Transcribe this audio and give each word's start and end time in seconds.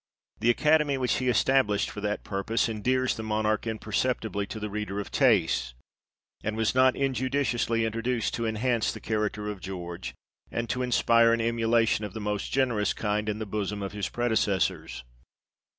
The 0.39 0.49
Academy 0.49 0.97
which 0.97 1.17
he 1.19 1.27
estab 1.27 1.67
lished 1.67 1.91
for 1.91 2.01
that 2.01 2.23
purpose, 2.23 2.67
endears 2.67 3.15
the 3.15 3.21
Monarch 3.21 3.65
impercep 3.67 4.19
tibly 4.21 4.47
to 4.47 4.59
the 4.59 4.67
reader 4.67 4.99
of 4.99 5.11
taste, 5.11 5.75
and 6.43 6.57
was 6.57 6.73
not 6.73 6.95
injudiciously 6.95 7.85
introduced 7.85 8.33
to 8.33 8.47
enhance 8.47 8.91
the 8.91 8.99
character 8.99 9.47
of 9.47 9.59
George, 9.61 10.15
and 10.49 10.67
to 10.71 10.81
inspire 10.81 11.33
an 11.33 11.39
emulation 11.39 12.03
of 12.03 12.13
the 12.15 12.19
most 12.19 12.49
generous 12.51 12.93
kind 12.93 13.29
in 13.29 13.37
the 13.37 13.45
bosom 13.45 13.83
of 13.83 13.91
his 13.93 14.09
predecessors. 14.09 15.03